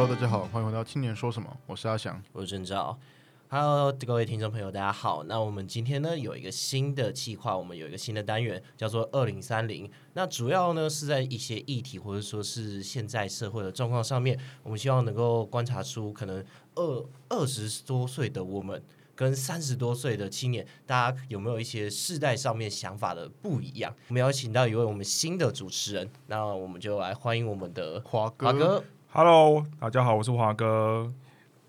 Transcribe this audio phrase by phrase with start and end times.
[0.00, 2.18] Hello，大家好，欢迎回到青年说什么，我是阿翔。
[2.32, 2.98] 我是郑照。
[3.50, 5.22] Hello，各位听众朋友，大家好。
[5.24, 9.90] 那我们今天呢有一个新的计划，我们有一个新的单元，叫做“二零三零”。
[10.14, 16.42] 那主要呢是在一些议题或者说是现在社会的状况上面，我们希望能够观察出可能
[16.76, 18.82] 二二十多岁的我们
[19.14, 23.94] 跟三十多岁的青年，大家有没有一些世代上面想法的不一样？
[24.08, 28.82] 我们邀请到一位我们新的主持人，那我们就来欢迎我们的华哥，华哥。
[29.12, 31.12] Hello，大家好，我是华哥。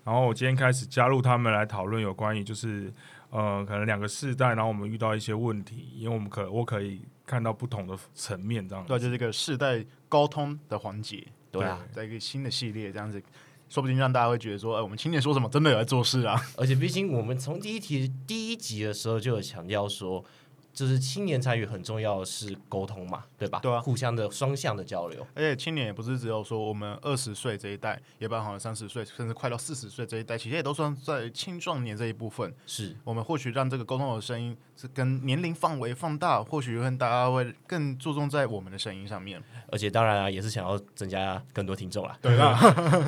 [0.04, 2.92] 然后我今天开始加入他们来讨论有关于就是
[3.30, 13.20] 呃可能两个世代，然后我们遇到一些问题，因为我们可我可以看到不同的层面这样对，就是一个世代沟通的环节，对啊，在一个新的系列这样子，
[13.68, 16.40] 说不定让大家会觉得说，哎、我们青年说什么真的有在做事啊？
[16.56, 20.24] 而且毕竟我们从第一题第一集的时候就有强调说，
[20.72, 23.60] 就是青年参与很重要的是沟通嘛，对吧？
[23.60, 25.26] 对啊互相的双向的交流。
[25.34, 32.54] 而且青年也不是只有说我们二十岁这一代，也包含了三十岁，甚至快到四十岁这一代，其实也都算在青壮年这一部分。
[32.66, 39.42] 是，我们或许让这个沟通的声音是跟年龄范围放大，或许跟大家会更注重在我们的声音上面。
[39.70, 42.18] 而且当然啊，也是想要增加更多听众啦。
[42.22, 42.58] 对啊，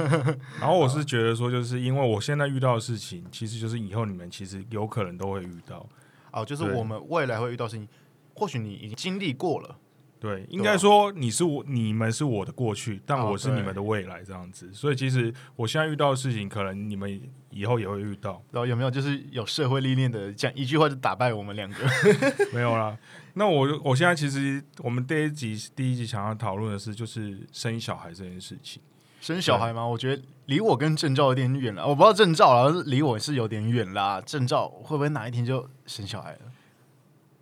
[0.61, 5.87] 然后我是觉得说，就是因为我现在遇到的事情，其实就是以后你们其实有可能都会遇到。
[6.35, 7.89] 哦，就是我们未来会遇到事情，
[8.35, 9.79] 或许你已经经历过了。
[10.21, 14.73] 对，应该说你是我，你们是我的过去，但哦我是你们的未来这样子。
[14.73, 18.43] 所以其实我现在遇到的事情，可能你们以后也会遇到。
[18.51, 21.77] 然后有没有就是有社会历练的，讲一句话就打败我们两个？
[22.55, 22.97] 没有啦。
[23.35, 28.81] 那我我现在其实我们第一集第一集想要讨论的是，就是生小孩这件事情。
[29.25, 29.87] 生小孩吗？
[29.87, 31.87] 我觉得离我跟郑照有点远了。
[31.87, 34.23] 我不知道郑照了，离我是有点远啦。
[34.27, 36.41] 郑照会不会哪一天就生小孩了？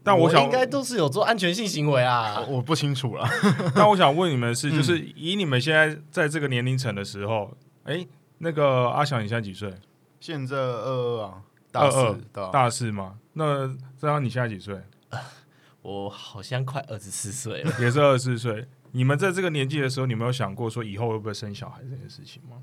[0.05, 2.39] 但我想应，该都是有做安全性行为啊。
[2.47, 3.29] 我我不清楚了。
[3.75, 7.51] 但我想问你们的是，嗯就是以你们现在在这个年龄层的时候，
[7.83, 8.07] 哎、
[8.39, 9.75] 那个阿翔，你现在几岁？
[10.21, 11.43] 现在二二啊，
[11.73, 12.51] 大四二二？
[12.53, 13.15] 大四吗？
[13.33, 13.69] 那
[14.01, 14.81] 这样你现在几岁？
[15.83, 17.73] 我好像快二十四岁了。
[17.81, 18.69] 也是二十四岁。
[18.93, 22.63] 你们在这个年纪的时候，你有没有想过说以后会不会生小孩这件事情吗？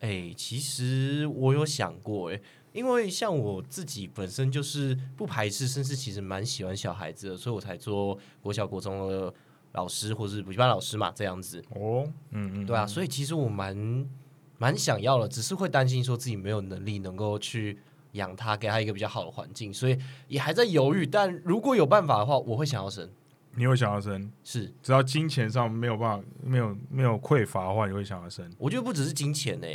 [0.00, 2.40] 哎、其实我有想过、哎，
[2.72, 9.34] 因为像我自己本身就是不排斥，甚至其实蛮喜欢小孩子的，所以我才做国小、国中的
[9.72, 11.60] 老师或是补习班老师嘛，这样子。
[11.70, 14.08] 哦，嗯嗯，对啊，所以其实我蛮
[14.56, 17.76] 蛮想要的，只是会担心说自己没有能力能够去
[18.12, 19.98] 养他，给他一个比较好的环境，所以
[20.28, 21.04] 也还在犹豫。
[21.04, 23.10] 但如果有办法的话，我会想要生。
[23.58, 28.48] 你会想要生，是，只要金钱上没有办法、没有没有匮乏的话，你会想要生。
[28.56, 29.66] 我觉得不只是金钱呢、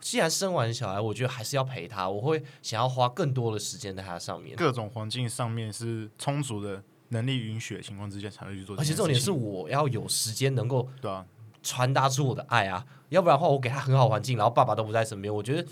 [0.00, 4.56] 既然生完小孩，我觉得还是要陪他，我会想要花更多的时间在他上面。
[4.56, 8.94] 各种环境上面是充足的能力允许的情况之下，才会去做而且。
[8.94, 11.24] 重点是我要有时间能够对啊，
[11.62, 15.68] 传达出我的爱啊，要不然的话，我给他很好环境，然后爸爸都不在身边，我觉得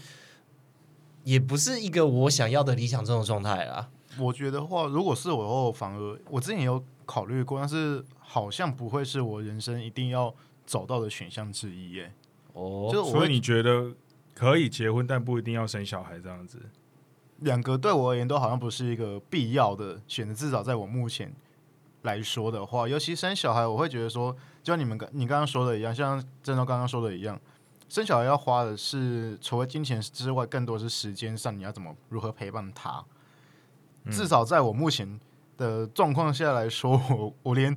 [1.25, 3.89] 也不是一个我想要的理想中的状态啦。
[4.19, 10.35] 我觉得话，如果是我的话，我反而我之前有考虑过，但是好像不会是我人生一定要
[10.67, 12.13] 走到的选项之一耶。
[12.53, 13.95] 哦，就是所以你觉得
[14.35, 16.61] 可以结婚，但不一定要生小孩这样子？
[17.39, 21.33] 两个对我而言都好像不是一个必要的选择，至少在我目前
[22.03, 24.31] 来说的话，尤其生小孩，我会觉得说，
[24.63, 27.41] 就像你们刚你刚刚说的一样，像郑州刚刚说的一样，
[27.89, 33.03] 生小孩要花的是除了金钱之外，更多是时间上，你要怎么如何陪伴他。
[34.11, 35.21] 至少在我目前
[35.59, 37.77] 的状况下来说，我我连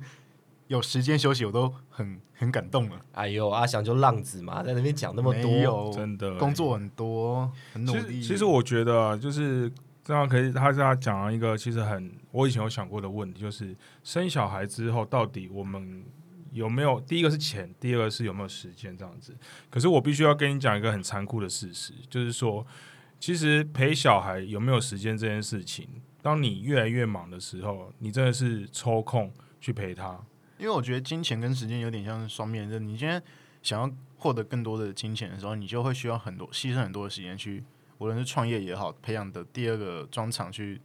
[0.68, 2.98] 有时间休息我都很很感动了。
[3.12, 8.22] 哎呦，阿翔就浪子嘛，在那边讲那么没多，有真的工作很多，很努其力。
[8.22, 9.70] 实，其实我觉得啊就是
[10.02, 16.02] 这样可以，他这样讲了一个其实很我以前有想过的问题，就是生小孩之后到底我们
[16.52, 19.36] 有没有第一个是钱，第二个是有没有时间这样子。
[19.68, 22.66] 可是我必须要跟你讲一个很残酷的事实，就是说，
[23.20, 25.88] 其实陪小孩有没有时间这件事情，
[26.22, 30.18] 当你越来越忙的时候，你真的是抽空去陪他。
[30.58, 32.86] 因为我觉得金钱跟时间有点像是双面刃。
[32.86, 33.20] 你今天
[33.62, 37.64] 想要获得更多的金钱的时候，你就会需要很多牺牲很多的时间去，
[37.98, 40.80] 无论是创业也好，培养的第二个专长去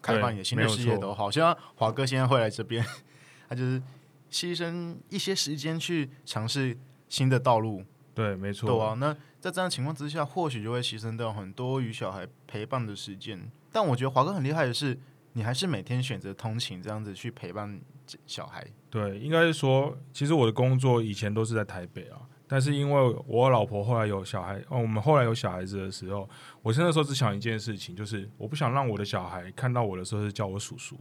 [0.00, 1.30] 开发你的新的事业都好。
[1.30, 2.82] 像华哥现在会来这边，
[3.46, 3.82] 他就是
[4.30, 6.78] 牺牲一些时间去尝试
[7.10, 7.84] 新的道路，
[8.20, 8.68] 对，没错。
[8.68, 8.94] 对啊。
[8.98, 13.50] 那在这样情况之下，或许就会牺牲掉很多与小孩陪伴的时间。
[13.72, 14.98] 但我觉得华哥很厉害的是，
[15.32, 17.80] 你还是每天选择通勤这样子去陪伴
[18.26, 18.66] 小孩。
[18.90, 26.28] 对，应该是说，其实我的工作以前都是在台北啊，但是因为我老婆后来有小孩，哦，我们后来有小孩子的时候，
[26.60, 30.98] 我那时候只想一件事情，就是我不想让我的小孩看到我的时候是叫我叔叔，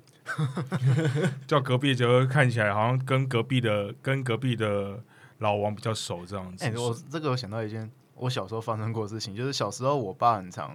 [1.47, 5.03] 叫隔壁就看起来好像跟隔壁的跟隔壁的
[5.39, 6.65] 老王比较熟这样子。
[6.65, 10.73] 哎、我这个我想到一件，我小时候发生过的事情，就是小时候我爸很常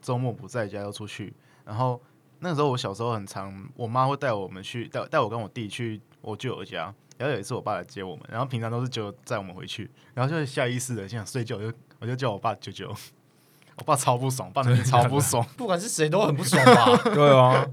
[0.00, 1.32] 周末不在家要出去，
[1.64, 2.00] 然后
[2.40, 12.94] 那个时候我小时候很常，我妈会带我们去带带我跟我弟去我舅舅家，然后有一次我爸来接我们，然后平常都是舅舅载我们回去，然后就下意识的想睡觉，我就我就叫我爸舅舅，
[13.78, 16.96] 我爸超不爽，爸那天超不爽， 不管是谁都很不爽吧？
[17.14, 17.66] 对啊，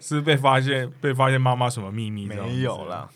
[0.00, 2.26] 是被发现被发现妈妈什么秘密？
[2.26, 3.08] 没有啦，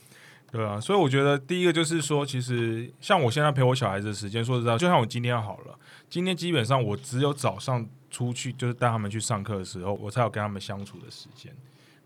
[0.52, 11.52] 对啊，所以我觉得第一个就是说，其实像我现在陪我小孩子的时间，说实在，就像我今天好了，今天基本上我只有早上出去，就是带他们去上课的时候，我才有跟他们相处的时间。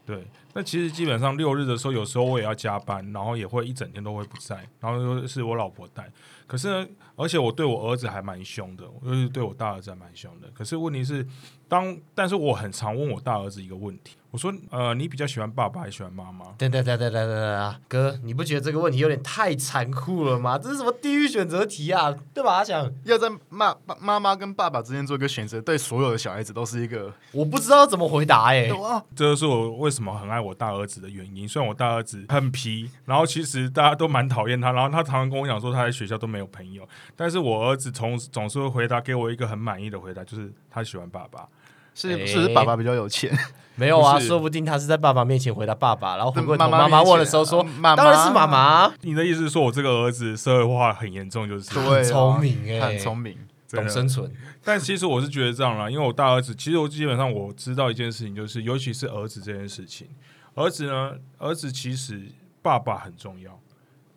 [0.05, 6.11] 对，那其实基本上六日的时候，有时候我也要加班，然后也会一整天都会不在，然后又是我老婆带。
[6.47, 10.49] 可是呢，而且我对我儿子还蛮凶的，就是对我大儿子还蛮凶的。
[10.53, 11.27] 可是问题是，
[11.67, 16.45] 当但是我很常问我大儿子一个问题，我说：呃，你比较喜欢爸爸还是喜欢妈妈？
[16.59, 20.59] 等等等等等等啊，哥，你不觉得这个问题有点太残酷了吗？
[20.59, 22.15] 这是什么地狱选择题啊？
[22.35, 22.57] 对吧？
[22.57, 31.49] 阿想，要在妈妈妈跟爸爸之间做一个选择，对所有的小孩子都是一个我不知道怎么回答哎、哇，这就是我为什么很爱我大儿子的原因。
[31.49, 36.87] 虽然我大儿子很皮，然后其实大家都蛮讨厌他，然后他常常跟我讲说他在学校都没有朋友，
[37.17, 41.49] 但是我儿子从总是会回答给我一个很满意的回答，就是他喜欢爸爸。
[41.97, 43.33] 是哎是不是爸爸比较有钱？
[43.77, 53.39] 没有啊，说不定他是在爸爸面前回答爸爸，然后回过头妈妈妈妈问的时候说呃，妈妈当然是妈妈，你的意思是说我这个儿子社会化很严重，就是对啊，聪明哎他很聪明。
[53.71, 54.31] 懂生存。
[54.63, 60.07] 但其实我是觉得这样啦，因为我大儿子，其实我基本上我知道一件事情，就是尤其是儿子这件事情，
[60.55, 62.29] 儿子呢，儿子其实
[62.63, 63.61] 爸爸很重要，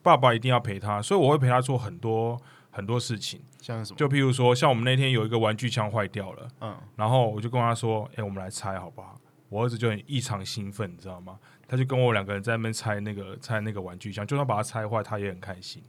[0.01, 2.39] 爸爸一定要陪他，所以我会陪他做很多
[2.71, 3.41] 很多事情。
[3.59, 3.97] 像是什么？
[3.97, 9.19] 就譬如说，像我们那天有一个玩具枪坏掉了，嗯，然后我就跟他说：“哎、我们来拆好不好？”
[9.49, 11.39] 我儿子就很异常兴奋，你知道吗？
[11.67, 15.81] 他就跟我两个人在那边拆那个拆那个玩具枪，就算把它拆坏，他也很开心。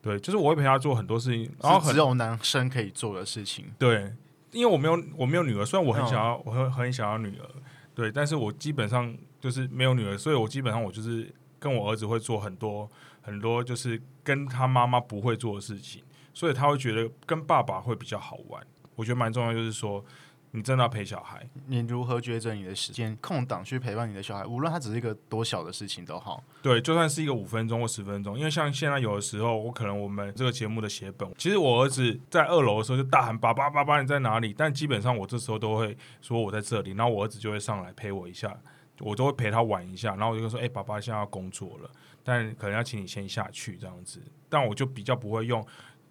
[0.00, 3.72] 对，就是我会陪他做很多事情，然后很只有男生可以做的事情。
[3.78, 4.12] 对，
[4.50, 7.46] 因为我没有我没有女儿，虽然我很嗯想要，我很很想要女儿，
[7.94, 11.28] 对，但是我基本上就是没有女儿，所以我基本上我就是
[11.58, 12.88] 跟我儿子会做很多
[13.20, 16.00] 很多，就是跟他妈妈不会做的事情，
[16.32, 18.64] 所以他会觉得跟爸爸会比较好玩。
[18.94, 20.04] 我觉得蛮重要，就是说
[20.52, 26.44] 你真的要陪小孩，你如何抉择你的时间空档去陪伴你的小孩，无论他只是一个多小的事情都好。
[26.62, 38.54] 对，就算是一个五分钟或十分钟，因为像现在有的时候，我可能我们这个节目的写本，其实我儿子在二楼的时候就大喊“爸爸，爸爸，你在哪里？”但基本上我这时候都会说我在这里，然后我儿子就会上来陪我一下，
[39.02, 41.90] 我都会陪他玩一下，然后我就说：“哎、爸爸现在要工作了，
[42.24, 45.62] 但可能要请你先下去这样子。”但我就比较不会用。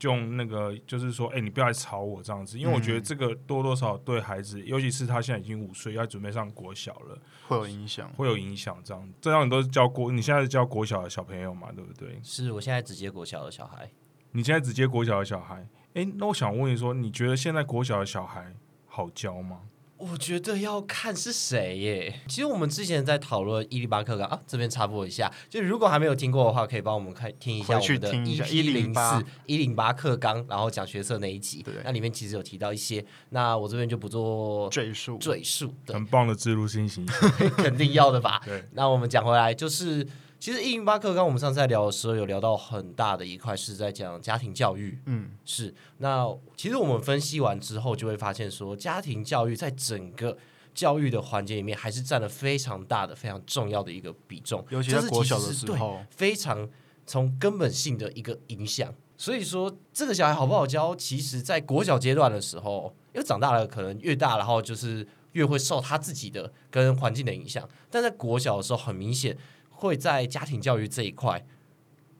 [0.03, 7.15] 用那个就是说，哎、你不要来吵我这样子，因为我觉得这个多多少少对孩子，尤其是他现在已经五岁，要准备上国小了，
[7.47, 8.11] 会有影响。
[8.13, 8.75] 会有影响。
[8.83, 12.19] 这样，这样你都是教国，你现在是教国小的小朋友嘛，对不对？
[12.23, 13.91] 是我现在只接国小的小孩，
[14.31, 18.55] 你现在只接国小的小孩，诶，那我想问你说，你觉得现在国小的小孩
[18.87, 19.61] 好教吗？
[20.01, 22.21] 我觉得要看是谁耶。
[22.27, 37.29] 其实我们之前在讨论一零八课纲啊，这边插播一下，就如果还没有听过的话，可以帮我们看听一下我们的听一零108四一零八课纲，然后讲学测那一集，那里面其实有提到一些，那我这边就不做赘述，赘述，很棒的植入性形象。
[37.57, 38.41] 肯定要的吧。
[38.43, 40.05] 对，那我们讲回来，就是
[40.41, 50.35] 其实一零八课刚我们上次在聊的时候，有聊到很大的一块是在讲家庭教育，嗯，是，那其实我们分析完之后，就会发现说，家庭教育在整个
[50.73, 56.67] 教育的环节里面，还是占了非常大的、非常重要的一个比重，尤其是在国小的时候，非常
[57.05, 58.91] 从根本性的一个影响。
[59.15, 67.69] 所以说，这个小孩好不好教，其实在国小阶段的时候，因为长大了可能越大，然后就是越会受他自己的跟环境的影响。
[67.91, 69.37] 但在国小的时候，很明显
[69.81, 71.43] 会在家庭教育这一块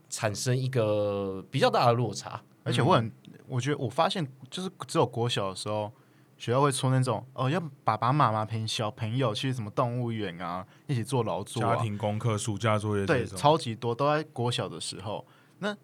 [0.10, 2.42] 产生一个比较大的落差。
[2.64, 3.12] 而且我很，
[3.48, 5.92] 我觉得我发现就是只有国小的时候，
[6.38, 15.26] 学校会出那种哦，要爸爸妈妈陪小朋友去什么动物园啊，一起做劳作、家啊，庭功课、暑假作业对，超级多，都在国小的时候。
[15.60, 15.76] 那，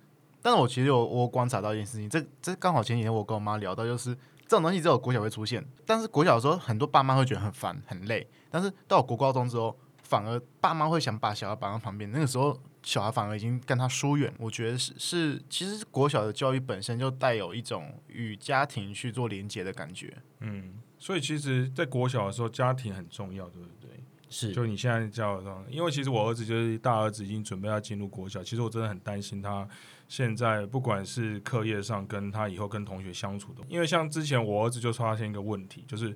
[0.41, 4.13] 但是我其实有我观察到一件事情，这这刚好前几天我跟我妈聊到，就是
[4.47, 9.77] 这种东西只有国小会出现，但是国小的时候很多爸妈会觉得很烦很累，但是到国高中之后，
[10.07, 14.33] 反而爸妈会想把小孩绑在旁边，那个时候小孩反而已经跟他疏远。
[14.39, 20.17] 我觉得是是，其实国小的教育本身就带有一种与家庭去做连接的感觉。
[20.39, 23.89] 嗯，所以其实，在国小的时候，家庭很重要，对不对？
[24.29, 29.67] 是，就你现在教的上，因为其实我儿子就是大儿子，已经准备要进入国小，其实我真的很担心他
[30.07, 36.15] 现在不管是课业上跟他以后跟同学相处的，因为像之前我儿子就发现一个问题，就是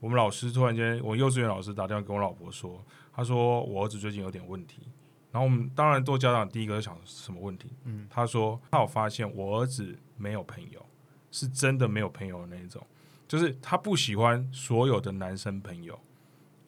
[0.00, 4.82] 我们老师突然间，我幼稚园老师打电话跟我老婆说，他说我儿子最近有点问题，
[5.30, 10.84] 然后我们当然做家长第一个就想什么问题，嗯，他说他有发现我儿子没有朋友，
[11.30, 12.84] 是真的没有朋友的那一种，
[13.28, 15.98] 就是他不喜欢所有的男生朋友，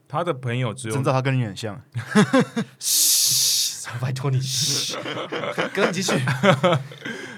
[0.09, 1.81] 他的朋友只有真的他跟你很像，
[2.79, 4.97] 嘘， 拜托你，嘘，
[5.75, 6.13] 哥你继续。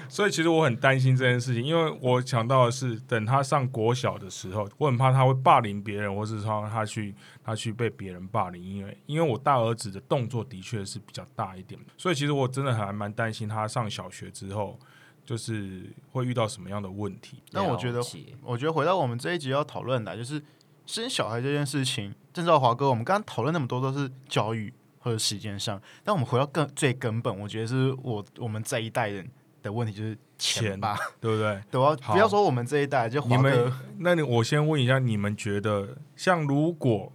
[0.09, 14.77] 所以其实我很担心这件事情，因为我想到的是，等他上国小的时候，我很怕他会霸凌别人，或是说他去他去被别人霸凌，因为因为我大儿子的动作的确是比较大一点，所以其实我真的还蛮担心他上小学之后，
[15.23, 17.41] 就是会遇到什么样的问题。
[17.51, 18.01] 但我觉得
[18.41, 20.41] 我觉得回到我们这一集要讨论的，就是
[20.85, 22.13] 生小孩这件事情。
[22.33, 29.29] 郑兆华哥，我们刚刚讨论那么多都是教育或者时间上，但我们回到更最根本，我觉得是我我们这一代人
[29.61, 31.61] 的问题就是钱钱吧，对不对？
[31.71, 37.11] 对啊，好不要说我们这一代，就你们，那你我先问一下，你们觉得像如果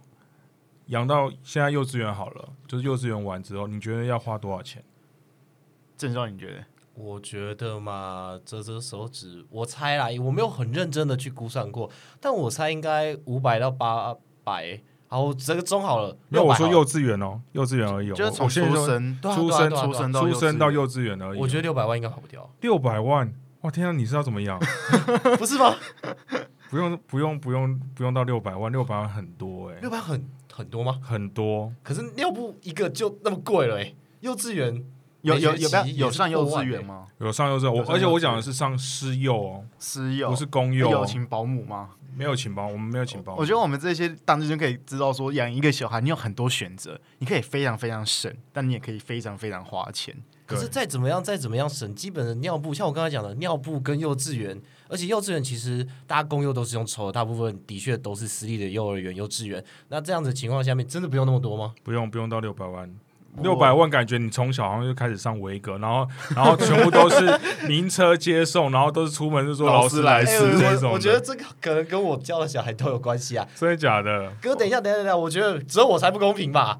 [0.87, 4.83] 养到现在幼稚园好了，就是幼稚园完之后，你觉得要花多少钱？
[5.97, 6.65] 郑少你觉得？
[6.93, 11.89] 我觉得嘛，折折手指，我猜啦，我没有很认真的去估算过，
[12.21, 14.81] 但我猜应该五百到八百。
[15.07, 21.39] 好，我折个中好了，600好了因为我说幼稚园哦，幼稚园而已就是从出生出生出生到出幼稚园生到幼稚园而已。
[21.39, 23.31] 我觉得六百万应该跑不掉，六百万，
[23.61, 23.91] 哇天啊！
[23.91, 24.59] 你是要怎么养？
[25.37, 25.75] 不是吗？
[26.69, 30.99] 不用不用不用不用到六百万，六百万很多哎、六百很很多吗？
[31.01, 31.71] 很多。
[31.83, 34.83] 可是尿布一个就那么贵了哎、幼稚园
[35.25, 37.07] 有有有有上幼稚园吗？
[37.19, 41.89] 有上幼稚园，我而且我讲的是上私幼哦，私幼不是公幼、哦，有请保姆吗？
[42.15, 43.41] 没有请保，我们没有请保姆。
[43.41, 50.15] 我觉得我们这些当地就可以知道说，养一个小孩你有很多选择，你可以非常非常省，但你也可以非常非常花钱。
[50.45, 59.61] 可是再怎么样，再怎么样省，基本的尿布，像我刚才讲的，尿布跟幼稚园，而且幼稚园其实大家公幼都是用抽的，大部分的确都是私立的幼儿园、幼稚园。
[59.89, 61.73] 那这样子情况下面，真的不用那么多吗？
[61.83, 62.89] 不用不用到六百万。
[63.37, 70.89] 我六百万，感觉你从小好像就开始上维格，然后然后全部都是名车接送，然后都是出门就说劳劳斯莱斯这种。
[70.89, 73.47] 我我觉得这个可能跟我教的小孩都有关系啊。
[73.55, 74.31] 真的假的？
[74.41, 76.79] 哥，等一下，等一下，等一下，我觉得只有我才不公平吧？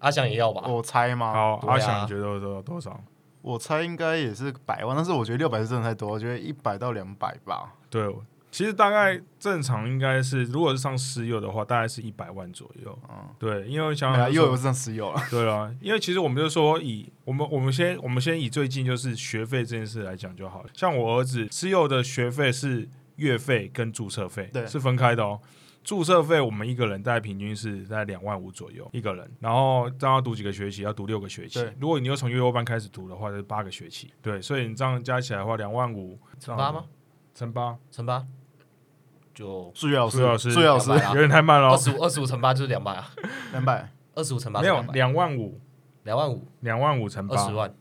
[0.00, 0.62] 阿翔也要吧？
[0.66, 1.32] 我猜吗？
[1.32, 3.00] 好，啊阿翔你觉得多多少？
[3.42, 7.72] 我猜应该也是百万，但是我觉得六百是真的太多，我觉得一百到两百吧。
[7.88, 8.04] 对，
[8.50, 12.98] 其实大概正常应该是，如果是上私幼的话，大概是一百万左右。
[13.10, 15.20] 嗯，对，因为想想说又有上私幼了。
[15.30, 20.70] 对啊，因为其实我们就说以我们我们先我们先以最近就是学费这件事来讲就好了。
[20.72, 25.38] 像我儿子私幼的学费是月费跟注册费，对是分开的哦。
[25.84, 30.82] 注册费我们一个人大概平均是在两万五左右一个人，然后这样要读几个学期？
[30.82, 31.66] 要读六个学期。
[31.78, 34.12] 如果你又从幼幼班开始读的话，就是八个学期。
[34.20, 36.84] 对，所以你这样加起来的话，两万五乘八吗？？
[37.34, 38.26] 乘八，乘八
[39.38, 40.50] 就数学老师，数学老师。
[40.50, 40.90] 数学老师。
[40.90, 41.08] 200啊。
[41.10, 41.68] 有点太慢了。
[41.68, 41.72] 哦。
[41.72, 43.08] 二十五，二十五乘八就是两百啊，
[43.52, 45.60] 两百，二十五乘八没有两万五，
[46.02, 47.72] 两万五，两万五乘八，二十万。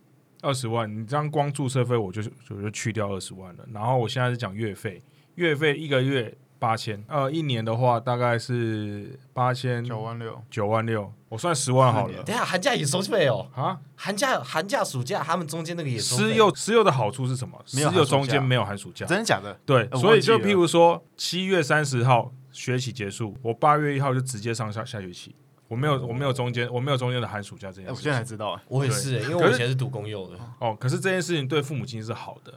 [0.44, 2.22] 二十万，你这样光注册费我就
[2.52, 3.66] 我就去掉二十万了。
[3.74, 5.02] 然后我现在是讲月费，
[5.34, 9.84] 月费一个月八千，呃，一年的话大概是八千。
[9.84, 12.24] 九万六，九万六，我算十万好了。
[12.24, 13.80] 等下寒假也收费哦，啊。
[13.96, 16.24] 寒假、寒假、暑假他们中间那个也收费。
[16.24, 17.60] 私幼私幼的好处是什么？
[17.66, 19.58] 私幼中间没有寒暑假，真的假的？
[19.66, 25.36] 对，我所以就譬如说七月三十号学期结束，我八月一号就直接上下下学期，
[25.68, 28.24] 我没有我没有中间我没有中间的寒暑假这哎，件事我现在才。
[28.24, 32.54] 知道，哎，我也是，因为我以前是读公幼的，哦，可是这件事情对父母亲是好的，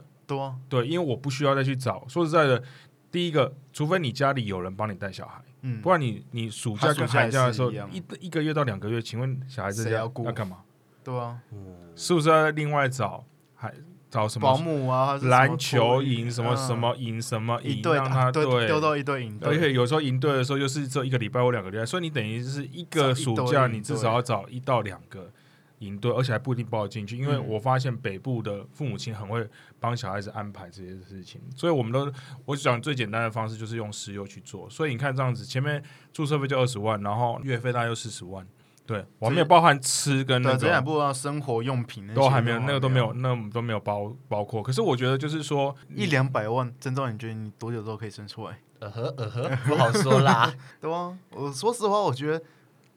[0.69, 2.05] 对，因为我不需要再去找。
[2.07, 2.61] 说实在的，
[3.11, 5.81] 第一个，除非你家里有人帮你带小孩，嗯。
[5.81, 10.57] 不，然你你暑假跟寒假的时候一一一个月到两个月，请问小孩子要要干嘛？
[11.03, 11.39] 对啊，
[11.95, 13.25] 是不是要另外找
[13.55, 13.73] 还
[14.09, 16.67] 找什么保么姆啊，篮球营什么嗯。
[16.67, 18.67] 什么营什么营，让他对对。
[18.67, 25.31] 丢到一队营队，而且有时候营队的时候，又是这一个礼拜或两个礼拜，所以你等于是一个暑假，你至少要找一到两个
[25.81, 27.15] 营队，而且还不一定报得进去。
[27.17, 29.47] 因为嗯我发现北部的父母亲很会
[29.79, 32.11] 帮小孩子安排这些事情，所以我们都
[32.45, 34.67] 我讲最简单的方式就是用石油去做。
[34.69, 38.45] 所以你看这样子，前面注册费就二十万，然后月费大概就四十万，
[38.85, 40.83] 对我还没有包含吃跟那个，这两。
[40.83, 44.61] 部啊，生活用品那些都还没有，那个都没有，，那都没有包包括。
[44.61, 48.57] 可是我觉得就是说，一两百万，真照你觉得你多久之后可以生出来？
[48.79, 50.51] 呃呵呃呵，不好说啦。
[50.81, 52.43] 对啊，我说实话，我觉得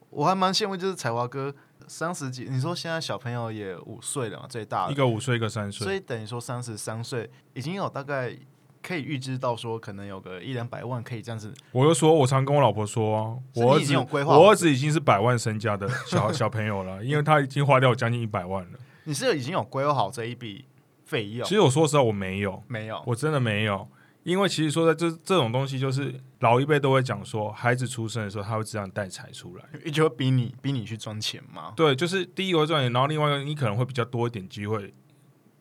[0.09, 1.53] 我还蛮羡慕，就是彩华哥
[1.87, 8.35] 三十几，你说现在小朋友也五岁了嘛，最大的，一个五岁，一个三岁所，以等于说三十三岁已经有大概
[8.81, 11.53] 可以预知到说，可能有个一两百万可以这样子。
[11.71, 18.79] 我就说，我常跟我老婆说我儿子经有规划我儿子已经是百万身家的小 小朋友了，因为他已经花掉将近一百万了。
[19.05, 20.65] 你是已经有规划好这一笔
[21.03, 21.55] 费用其？
[21.55, 23.87] 实我说实话，我没有，没有，我真的没有，
[24.25, 29.91] 因为其实说在这这种东西，就是老一辈都会讲说，孩子出生的时候他会这样带财出来。
[29.91, 31.73] 就会逼你逼你去赚钱嘛。
[31.75, 34.79] 对，就是第一个会赚钱，然后另外一个你可能会比较多一点机会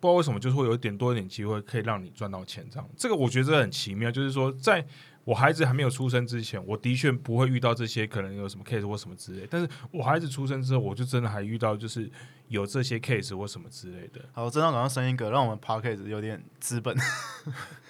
[0.00, 4.83] 不知道为什么就是会有一点多一点机会可以让你赚到钱，这样这个我觉得很奇妙，就是说在
[5.25, 12.11] 我孩子还没有出生之前，我的确不会遇到这些可能有什么 case 或什么之类，但是我孩子出生之后，我就真的还遇到就是
[12.49, 14.21] 有这些 case 或什么之类的。
[14.33, 16.95] 好，真的赶快生一个，让我们 p a r k a s 有点资本。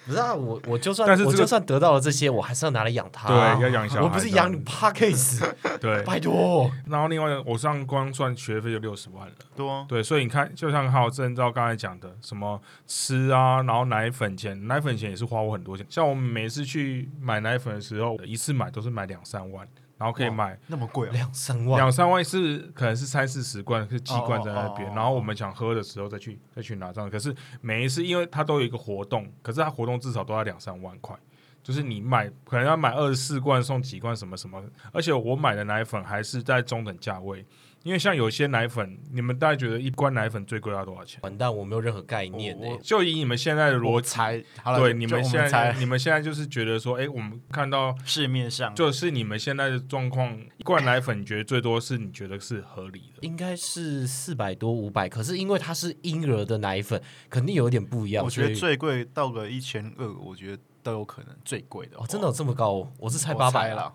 [0.05, 6.03] 不是啊，我我就算我就算得到了这些，我还是要拿来养他、对，要养小孩，我不是养你 p a r k a s 对。
[6.03, 6.71] 拜托。
[6.85, 9.33] 然后另外我上光算学费就六十万了。
[9.55, 15.83] 对啊，对，所以你看，就像浩正照刚才讲的，什么吃啊，然后奶粉钱，奶粉钱也是花我很多钱。
[15.89, 21.11] 像我们每次去买奶粉的时候，一次买都是买两三万，然后可以买那么贵啊！
[21.13, 27.09] 两三万，两三万是可能是三四十罐是几罐在那边，哦哦哦哦然后我们想喝的时候再去再去拿这样。
[27.09, 31.17] 可是每一次因为它都有一个活动，可是它活动至少都要两三万块。
[31.63, 37.43] 就是你买可能要买二十四罐送几罐什么什么，而且我买的奶粉还是在中等价位，
[37.85, 41.19] 因为像有些奶粉，你们大概觉得一罐奶粉最贵要多少钱？
[41.21, 53.19] 完蛋，我没有任何概念呢、我就以你们现在的逻辑，猜，好了，对就就我你们现在猜你们现在就是觉得说，哎、我们看到市面上就是你们现在的状况，一罐奶粉你觉得最多是你觉得是合理的。
[53.21, 56.99] 应该是四百多五百，可是因为它是婴儿的奶粉，
[57.29, 58.25] 肯定有点不一样。
[58.25, 62.91] 我觉得所以最贵到个一千二，我觉得都有可能最贵的哦，真的有这么高、哦？
[62.97, 63.93] 我是猜我八百了。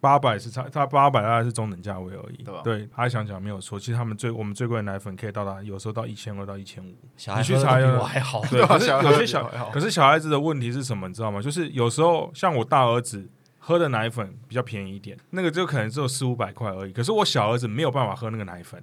[0.00, 2.42] 八百是差，它八百大概是中等价位而已。
[2.42, 6.94] 对吧对，他想讲没有错，其实他们最我们最贵的奶粉可以到达有时候到一千二到一千五。
[7.16, 8.40] 小孩你去查一下我还好。
[8.50, 11.42] 对， 可是小孩有些小还好，可是小孩子的问题是什么，你知道吗？
[11.42, 13.28] 就是有时候像我大儿子
[13.58, 16.92] 喝的奶粉比较便宜一点，那个就可能只有四五百块而已。
[16.92, 18.82] 可是我小儿子没有办法喝那个奶粉，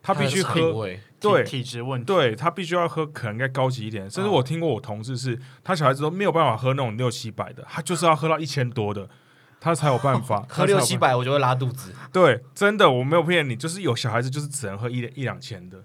[0.00, 0.86] 他必须喝，
[1.18, 4.08] 对体体质问题，对他必须要喝，可能该高级一点。
[4.08, 9.08] 甚至哦我听过我同事是，他小孩子都没有办法喝那种六七百的，他就是要喝到一千多的，
[9.64, 10.94] 他才有办法 喝六七。
[10.98, 11.90] 百我就会拉肚子。
[12.12, 15.82] 对，真的我没有骗你，就是有小孩子就是只能喝一一两千的，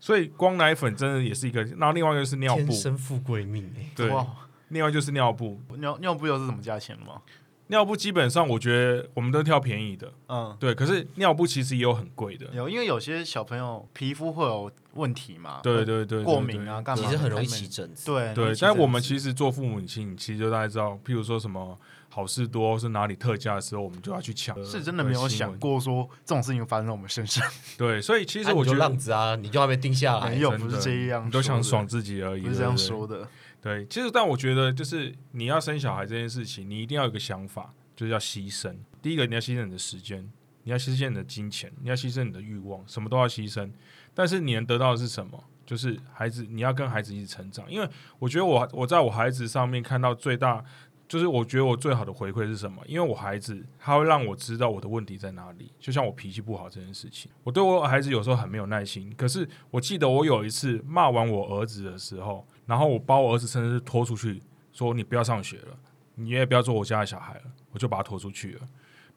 [0.00, 1.62] 所以光奶粉真的也是一个。
[1.62, 4.26] 然后另外一个是尿布天，生富贵命哎、对，哇，
[4.70, 7.22] 另外就是尿布，尿尿布又是什么价钱了吗？
[7.68, 17.04] 尿布基本上我觉得我们都挑便宜的，嗯，对，可是尿布其实也有很贵的，有，因为有些小朋友皮肤会有问题嘛，对对对，对过敏啊，干嘛？
[17.04, 18.06] 其实很容易起疹子。
[18.06, 21.78] 对对，但我们其实做父母亲，其实就大家知道，譬如说什么
[22.12, 24.62] 好事多是哪里特价的时候，我们就要去抢。
[24.64, 25.56] 是真的没有想。
[25.58, 30.40] 过说这种事情发生在我们身上，对，所以其实我觉得浪子啊，你就还没定下来没。
[30.40, 33.26] 有，不是这样，你都想爽，自己而已，不是这样说的。
[33.62, 38.74] 对，其实但我觉得就是你要生小孩这件事情，你一定要有个想法，就是要牺牲。
[39.00, 40.28] 第一个，你要牺牲你的时间，
[40.64, 43.70] 你要牺牲你的金钱，你要牺牲你的欲望，什么都要牺牲。
[44.14, 45.44] 但是你能得到的是什么？
[45.66, 47.70] 就是孩子，你要跟孩子一起成长。
[47.70, 50.64] 因为我觉得我我在我孩子上面看到最大，
[51.10, 52.80] 就是我觉得我最好的回馈是什么？
[52.86, 55.72] 因为我孩子他会让我知道我的问题在哪里。
[55.80, 59.12] 就像我脾气不好这件事情，我对我孩子有时候很没有耐心。
[59.16, 64.40] 可是我记得我有一次骂完我儿子的时候，然后我把我儿子甚至是拖出去，
[64.72, 65.76] 说你不要上学了，
[66.14, 67.42] 你也不要做我家的小孩了，
[67.72, 68.60] 我就把他拖出去了。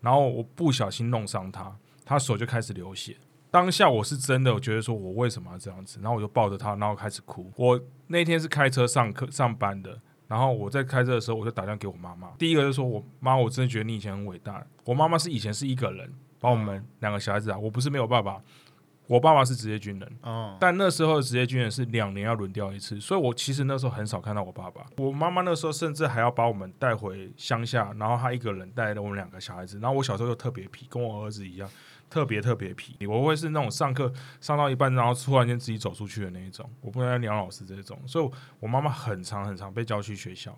[0.01, 3.17] 然后我不小心弄伤他，他手就开始流血。
[3.51, 7.51] 当下我是真的，我觉得说我为什么要这样子，然后我就抱着他，然后开始哭。
[7.56, 12.30] 我那天是开车上课上班的，然后我在开车的时候，我就打电话给我妈妈。
[12.38, 14.66] 第一个就说我妈，我真的觉得你以前很伟大。
[14.86, 18.42] 我妈妈是以前是一个人把我们两个小孩子啊，我不是没有爸爸，
[19.08, 24.86] 我爸爸是职业军人，嗯，但那时候的职业军人是两年要轮调一次，所以我其实那时候很少看到我爸爸。
[24.98, 29.78] 我妈妈那时候甚至还要把我们带回乡下，然后她一个人带着我们两个小孩子。
[29.80, 31.70] 然后我小时候又特别皮，跟我儿子一样，
[32.13, 33.08] 特别特别皮。
[33.08, 37.99] 我会是那种上课上到一半，然后突然间自己走出去的那一种，我不能梁老师这种。
[38.06, 40.56] 所以我妈妈很常很常被叫去学校。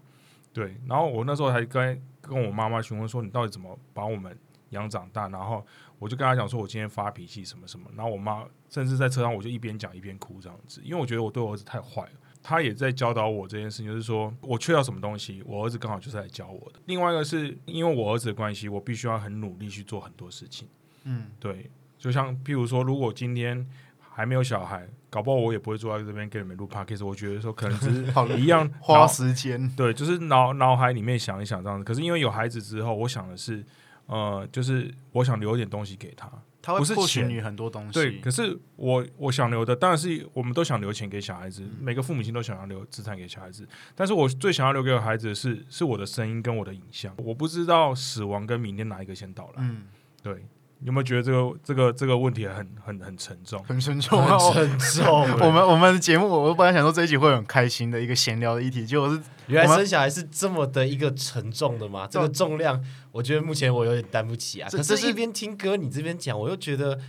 [0.52, 4.38] 对，然后我那时候还跟跟我妈妈询问说，你到底怎么把我们
[4.72, 5.30] 养长大？
[5.30, 5.66] 然后
[5.98, 7.90] 我就跟她讲说，我今天发脾气什么什么。
[7.96, 12.12] 然后我妈甚至在车上，我就一边讲一边哭这样子，因为我觉得我对我儿子太坏了。
[12.44, 16.80] 她也在教导我这件事情，就是说我缺少什么东西，我儿子刚好就是来教我的。
[16.86, 20.68] 另外一个是因为我儿子的关系，我必须要很努力去做很多事情。
[21.06, 23.66] 嗯，对，就像譬如说，如果今天
[24.00, 27.06] 还没有小孩，搞不好我也不会坐在这边给你们录 podcast。
[27.06, 31.84] 我觉得说可能只是 一样 花时间，对，就是脑脑海里面想一想这样子。
[31.84, 33.66] 可是因为有孩子之后，我想的是，
[34.08, 36.30] 呃，就是我想留一点东西给他。
[36.62, 37.94] 他会不是钱获取你很多东西。
[37.94, 43.68] 对，可是我我想留的当然是我们都想留钱给小孩嗯子，每个父母亲都想要留资产给小孩子。
[43.94, 47.14] 但是我最想要留给我孩子的是是我的声音跟我的影像。
[47.18, 49.54] 我不知道死亡跟明天哪一个先到来。
[49.58, 49.84] 嗯，
[50.24, 50.48] 对，
[50.82, 53.64] 有没有觉得这个这个这个问题很很很沉重？
[53.64, 54.38] 很沉重啊。
[54.52, 55.22] 很沉重。
[55.40, 62.08] 我们我们的节目，我本来想说这一集会很开心的一个闲聊的议题，结果是原来生小孩是这么的一个沉重的吗？
[62.12, 64.70] 这个重量，我觉得目前我有点担不起啊。
[64.70, 67.00] 可是是，一边听歌你这边讲，我又觉得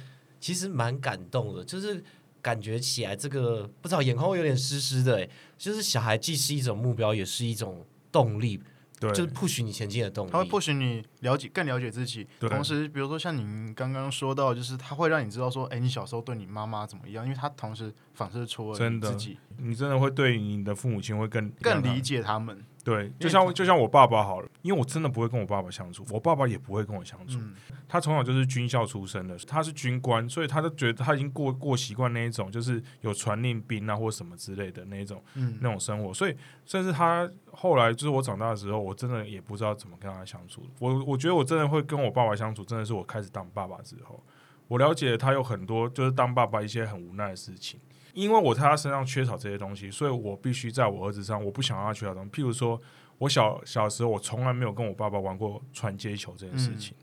[0.40, 2.02] 其实蛮感动的，就是
[2.40, 8.61] 感觉起来这个不知道眼眶有点湿湿的，哎，就是小孩既是一种目标，也是一种动力，
[8.98, 10.30] 对，就是 push 你前进的动力。
[10.30, 22.00] 他会 push 你了解更了解自己，同时比如说像您刚刚说到，就是他会让你知道说，哎，你小时候对你妈妈怎么样，因为他同时反射出了真的你自己你真的会对你的父母亲会更更理。
[22.00, 22.64] 解他们。
[22.87, 27.37] 对，就像就像我爸爸好了，因为我真的不会跟我爸爸相处，我爸爸也不会跟我相处。
[27.40, 27.53] 嗯，
[27.88, 36.14] 他从小就是军校出身的，他是军官，所以他就觉得他已经过过习惯那一种，就是有传令兵啊或什么之类的那一种嗯那种生活。
[36.14, 40.62] 所以甚至他后来就是我长大的时候，我真的也不知道怎么跟他相处。
[40.79, 44.22] 我我觉得我真的会跟我爸爸相处，真的是我开始当爸爸之后，
[44.68, 47.81] 我了解他有很多就是当爸爸一些很无奈的事情。
[48.16, 52.31] 因为我在他身上缺少这些东西，所以我必须在我儿子上，我不想让他缺少东西。
[52.31, 52.81] 譬如说，
[53.18, 56.96] 我小小时候，我从来没有跟我爸爸玩过传接球这件事情，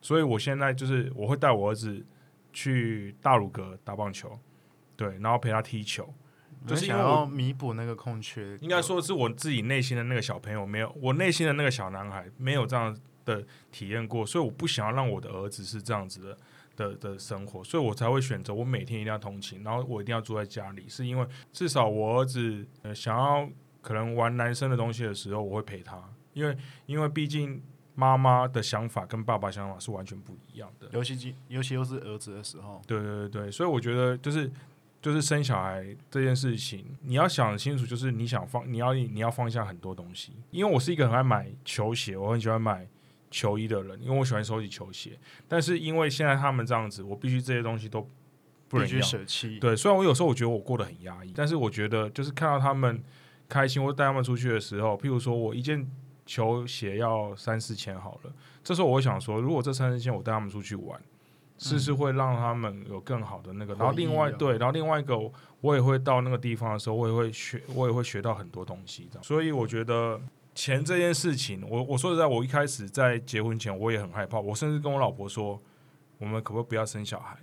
[0.00, 2.02] 所以我现在就是我会带我儿子
[2.54, 4.38] 去大鲁阁打棒球，
[4.96, 6.12] 对，然后陪他踢球。
[6.66, 16.36] 就是想要弥补那个空缺，应该说是我自己内心的那个小朋友没有，我内心的那个小男孩没有这样的体验过，所以我不想要让我的儿子是这样子的
[16.76, 23.48] 的的生活，所以我才会选择我每天一定要通勤，然后我一定要住在家里，是因为至少我儿子、呃、想要
[23.80, 27.62] 可能玩男生的东西的时候，我会陪他，因为因为毕竟
[27.94, 30.88] 妈妈的想法跟爸爸想法是完全不一样的。
[30.92, 34.50] 尤其尤其又是儿子的时候，对对对对，所以我觉得就是
[35.00, 40.32] 就是生小孩这件事情，你要想清楚，就是你想放，你要你要放下很多东西。
[40.50, 42.86] 因为我是一个很爱买球鞋，我很喜欢买
[43.30, 45.18] 球衣的人，因为我喜欢收集球鞋。
[45.48, 48.08] 但是因为现在他们这样子，我必须这些东西都
[48.68, 49.00] 不能要。
[49.02, 49.58] 舍弃。
[49.58, 53.02] 对，虽然我有时候我觉得我过得很压抑，但是我觉得就是看到他们
[53.48, 55.88] 开心或带他们出去的时候，譬如说我一件
[56.24, 58.32] 球鞋要三四千好了，
[58.64, 61.00] 这时候我会想说，如果这三四千我带他们出去玩，
[61.58, 63.74] 是不是会让他们有更好的那个？
[63.74, 65.16] 然后另外对，然后另外一个
[65.60, 69.08] 我也会到那个地方的时候，我也会学，我也会学到很多东西。
[69.10, 70.20] 这样，所以我觉得。
[70.56, 75.62] 钱这件事情，我我说实在，我一开始在结婚前我也很害怕，我甚至跟我老婆说，
[76.16, 77.38] 我们可不可以不要生小孩？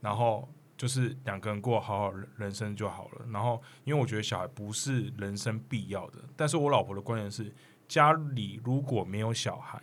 [0.00, 3.24] 然后就是两个人过好好人人生就好了。
[3.30, 7.54] 然后，因为我觉得小孩不是人生必要的，但是我老婆的观点是，
[7.86, 9.80] 家里如果没有小孩，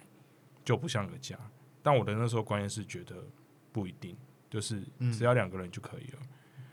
[0.65, 1.39] 就不像个家。
[1.81, 3.15] 但我的那时候观念是觉得
[3.71, 4.17] 不一定，
[4.49, 6.19] 就是嗯只要两个人就可以了。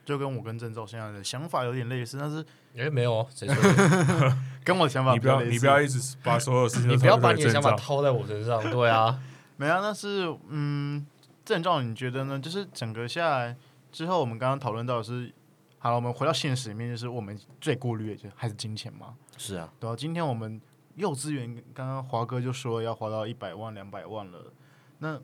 [0.04, 2.44] 就跟我跟郑照现在的想法有点类似，但是
[2.76, 4.36] 哎，没有哦，谁说的？
[4.64, 8.62] 跟我想法你不要，你不要一直把所有事情你不要把你的想法套在我身上。
[8.70, 9.20] 对啊，
[9.56, 11.06] 没啊，但是嗯，
[11.44, 12.38] 郑照你觉得呢？
[12.38, 13.56] 就是整个下来
[13.92, 15.32] 之后，我们刚刚讨论到的是，
[15.78, 20.60] 好了，我们回到现实里面，就是我们最顾虑的就还是金钱嘛，是啊，对啊，今天我们
[20.96, 24.52] 幼稚园刚刚华哥就说要花到一百万、两百万了，
[24.98, 25.20] 那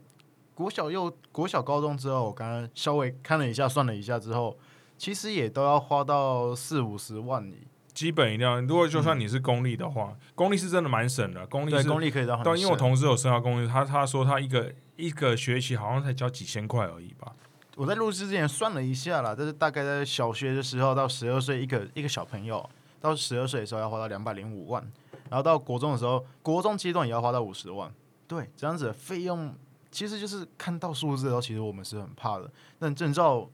[0.61, 4.55] 国小又国小高中之后，我刚刚稍微看了一下，算了一下之后，
[4.99, 7.67] 其实也都要花到四五十万里。
[7.95, 8.61] 基本一定要。
[8.61, 11.47] 如果就算你是公立的话，公立是真的蛮省的。
[11.47, 17.33] 公立对，是公立可以到很但因为我同事有升到公立，他他说他一个一个学期好像才交几千块而已吧。
[17.77, 22.69] 我在录制之前算了一下啦，就是大概在小学的时候到十二岁一个一个小朋友
[23.01, 24.83] 到十二岁的时候要花到两百零五万，
[25.31, 27.91] 然后到国中的时候，国中阶段也要花到五十万。
[28.29, 29.53] 对，这样子的费用
[29.91, 32.51] 其实就是看到数字的时候，其实我们是很怕的。
[32.79, 33.49] 那证照，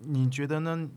[0.00, 0.88] 你觉得呢？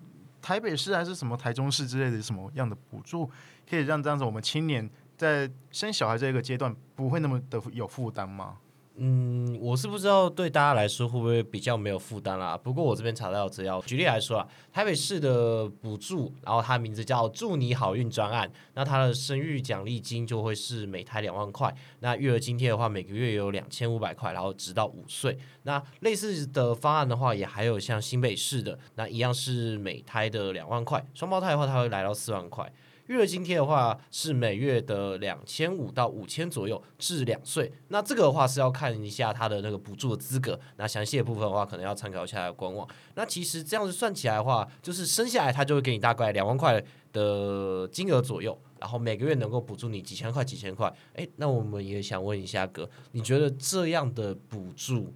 [0.41, 3.31] 台北市还是什么台中市之类的什么样的补助，
[3.69, 8.57] 可以让这样子我们青年在生小孩这个阶段不会那么的有负担吗？
[8.95, 12.55] 嗯，我是不知道对大家来说会不会比较没有负担啦。
[12.55, 25.35] 不过我这边查到资料，举例来说啊，台北市的补助，然后它名字叫“祝你好运专案”，那它的生育奖励金就会是每胎两万块，那育儿津贴的话每个月有两千五百块，然后直到五岁。
[25.63, 32.71] 那类似的方案的话，也还有像新北市的，那一样是每胎的两万块，双胞胎的话它会来到四万块。
[33.07, 37.71] 育儿津贴的话是每月的两千五到五千左右，至两岁。
[37.89, 40.59] 那这个的话是要看一下他的那个补助的资格。
[40.77, 42.87] 那详细的部分的话，可能要参考一下官网。
[43.15, 50.91] 那其实这样子算起来的话，就是生下来他就会给你大概两万块的金额左右，然后每个月能够补助你几千块、几千块。
[51.15, 55.13] 诶，那我们也想问一下哥，你觉得这样的补助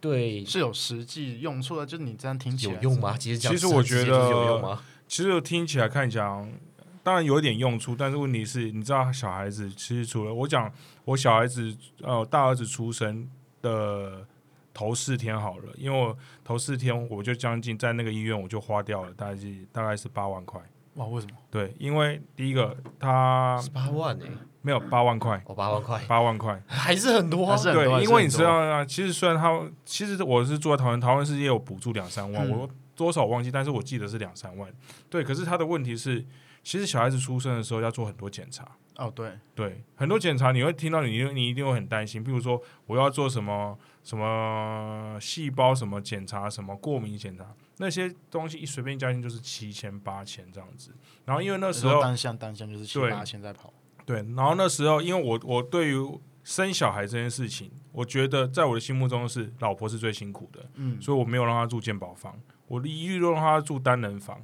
[0.00, 3.16] 对是有实际用处的，就是你这样听起来有用吗？
[3.16, 4.84] 其实讲其实我觉得就是有用吗？
[5.08, 6.50] 其实听起来看讲，
[7.02, 10.72] 当然有一点用处，但是问题是，你知道小孩子其实除了我讲，
[11.04, 13.28] 我小孩子呃大儿子出生
[13.62, 14.26] 的
[14.74, 20.60] 头四天好了，因为我头四天我就将近在那个医院我就花掉了，大概是大概是八万块。
[20.94, 21.36] 哇，为什么？
[21.50, 24.30] 对，因为第一个他十八万诶、
[24.62, 26.60] 没有八万块，哦，八万块八万块。
[26.66, 27.56] 还是很多啊还。
[27.62, 34.72] 是很多对，因为你知道啊，其实虽然他其实我是住在桃园，桃园市也有补助两三万，嗯我多少忘记，但是我记得是两三万。
[35.08, 36.24] 对，可是他的问题是，
[36.62, 38.66] 其实小孩子出生的时候要做很多检查。
[38.96, 42.24] 哦，对，对，很多检查你会听到，你你一定会很担心。
[42.24, 50.92] 比如说，我要做什么什么细胞什么检查，什么过敏检查，那些东西一随便加进就是七千八千这样子。
[51.26, 53.70] 然后因为那时候单项单项就是七八千在跑，
[54.06, 64.40] 对，然后那时候因为我我对于生小孩这件事情，我觉得在我的心目中是老婆是最辛苦的，嗯，所以我没有让她住健保房，我一律都让他住单人房。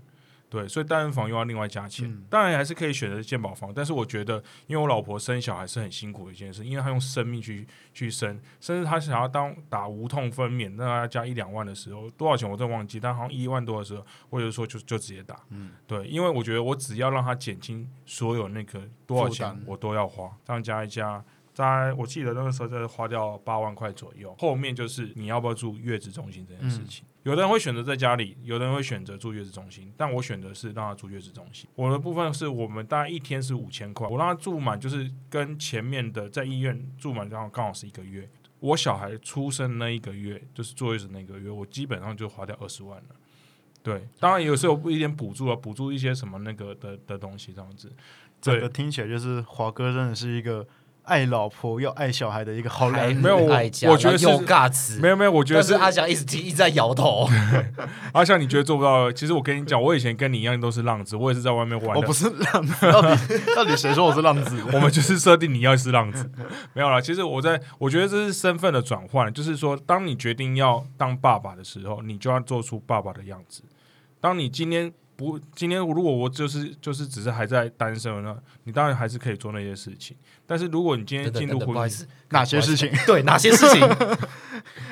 [0.48, 21.24] 对，所以单人房又要另外加钱，嗯当然还是可以选择健保房，但是我觉得，因为我老婆生小孩是很辛苦的一件事，因为她用生命去去生，甚至她想要当打无痛分娩，那要加一两万的时候，多少钱我真忘记，但好像一万多的时候，我有说就就直接打，嗯，对，因为我觉得我只要让她减轻所有那个多少钱我都要花，这样加一加。
[21.54, 27.04] 大概我记得那个时候就是花掉八万块左右，后面就是你要不要住月子中心这件事情。
[27.24, 31.68] 有的人会选择在家里，有的人会选择住月子中心，但我选择是让他住月子中心。
[31.76, 38.28] 我的部分是我们大概一天是五千块，我让他住满，就是跟前面的在医院住满，刚好刚好是一个月。
[38.58, 43.14] 我小孩出生那一个月，就是坐月子那个月，我基本上就花掉二十万了。
[43.84, 47.92] 对，当然有时候不一点补助啊，补助一些什么那个的的东西这样子。
[48.40, 50.66] 整个听起来就是华哥真的是一个
[51.02, 53.16] 爱老婆又爱小孩的一个好男人。
[53.16, 57.28] 没有我我觉得是又尬词，没有没有，我觉得但是阿翔一直提一直在摇头。
[58.14, 59.10] 阿翔，你觉得做不到？
[59.12, 62.12] 其实我跟你讲，我以前跟你一样都是浪子，我也是在外面玩的我不。
[62.12, 63.18] 是浪子，到底
[63.56, 64.62] 到底谁说我是浪子？
[64.72, 66.30] 我们就是设定你要是浪子，
[66.72, 67.00] 没有啦。
[67.00, 73.64] 其实我在我觉得这是身份的转换，就是说，当你决定要当爸爸的时候，你就要做出爸爸的样子。
[74.20, 80.16] 当你今天不，今天如果我就是就是只是还在单身呢，你当然还是可以做那些事情。
[80.46, 82.90] 但是如果你今天进入婚姻，哪些事情？
[83.06, 83.80] 对哪些事情？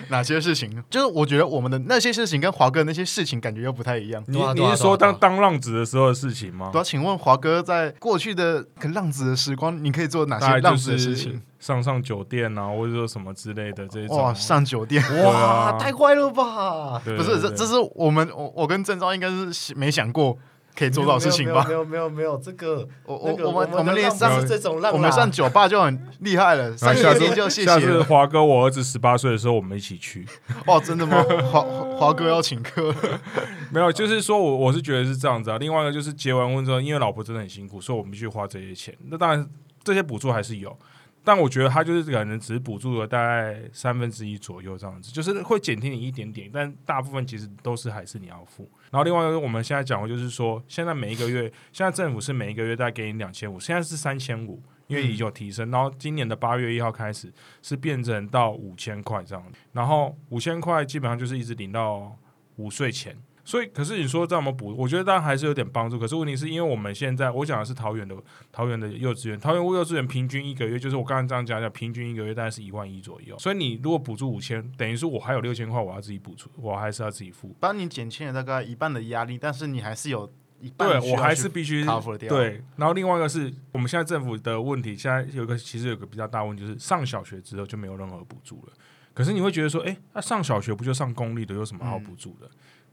[0.08, 0.82] 哪些事情？
[0.88, 4.22] 就是我觉得我们的那些事情跟华哥那些事情感觉又不太一样。
[4.28, 6.80] 你你是说当当浪子的时候的事情吗对？
[6.80, 11.42] 啊，请问华哥在过去的可浪子的时光，你可以做哪些浪子的事情？
[11.60, 14.16] 上上酒店啊，或者说什么之类的这种。
[14.16, 15.00] 哇，上酒店。
[15.22, 17.00] 哇，啊太快了吧！
[17.04, 20.36] 对不是，这这是我们我我跟郑昭应该是没想过
[20.74, 21.74] 可以做到的事情吧没？
[21.74, 28.02] 有没有没有，这个我我我们我我们连上这种浪，我们上酒吧就很厉害了，上下次酒店就谢下次谢。
[28.04, 30.26] 华哥我儿子十八岁的时候，我们一起去。
[30.66, 31.22] 哦，真的吗？
[31.52, 31.60] 华
[31.98, 32.94] 华哥要请客，
[33.70, 35.58] 没有，就是说我我是觉得是这样子啊。
[35.58, 38.96] 另外一个就是结完婚之后，因为老婆真的很辛苦，所以我们必须花这些钱。
[39.10, 39.46] 那当然
[39.84, 40.74] 这些补助还是有，
[41.22, 48.68] 但我觉得他就是可能只补助了大概三分之一左右这样子，就是会减轻你一点点，但大部分其实都是还是你要付。
[48.90, 54.62] 然后另外一个我们现在讲的就是说，现在每一个月，现在政府是每一个月大概给你两千五，现在是三千五。
[54.87, 62.18] 因为已经有提升，然后今年的八月一号开始是变成到五千块这样，然后五千块基本上就是一直领到
[62.56, 63.16] 五岁前，
[63.50, 65.98] 所以可是你说这么补，我觉得当然还是有点帮助。
[65.98, 68.14] 可是问题是因为我们现在我讲的是桃园的
[68.52, 73.36] 桃园的幼稚园，桃园幼稚园平均一个月就是我刚才这样讲讲，平均一个月大概是一万一左右。
[73.40, 77.52] 所以你如果补助五千，等于说我还有六千块我要自己补助，我还是要自己付。
[77.58, 81.84] 帮你减轻了大概一半的压力，但是你还是有一半对我还是必须。，
[82.28, 88.72] 对，然后另外一个是我们现在政府的问题，现在有一个其实有个比较大问题，就是上小学之后就没有任何补助了。
[89.12, 92.48] 可是你会觉得说，哎，那上小学不就上公立的，有什么好补助的？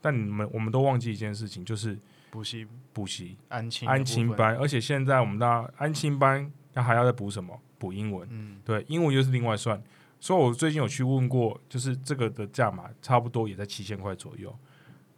[0.07, 7.59] 但你们我们都忘记一件事情，就是补习补习安亲安亲，班，而且现在我们的安亲班，那还要再补什么？
[7.77, 9.83] 补英文，嗯，对，英文又是另外算。
[10.17, 14.57] 所以我最近有去问过，就是这个的价码差不多也在七千块左右。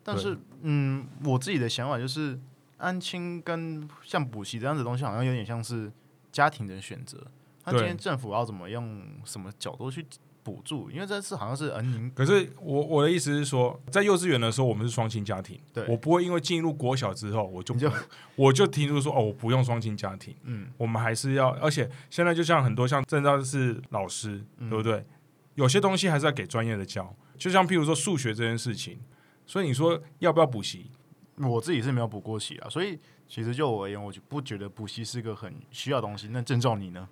[0.02, 2.40] 但是嗯，我自己的想法就是，
[2.78, 5.92] 安亲跟像补习这样子的东西，好像有点像是
[6.32, 7.24] 家庭的选择。
[7.66, 10.04] 那今天政府要怎么用什么角度去
[10.50, 10.90] 补助？
[10.90, 17.92] 因为这次好像是嗯，您可是我我的意思是说，在幼稚园的时候，我们是双亲家庭，对我不会因为进入国小之后，我就就
[18.36, 25.06] 我就提出说哦，我不用双亲家庭，嗯，我们还是要，而且现在就像很多像正照是老师，嗯对不对？
[25.54, 29.00] 有些东西还是要给专业的教，就像譬如说数学这件事情，
[29.46, 30.90] 所以你说要不要补习？
[31.38, 36.28] 我自己是没有补过习啊，所以其实就我而言，我就不觉得补习是个很需要的东西。
[36.32, 37.08] 那郑照你呢？